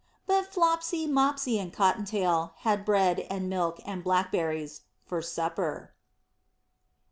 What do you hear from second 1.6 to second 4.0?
Cotton tail had bread and milk